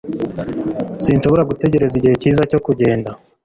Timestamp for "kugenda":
2.65-3.09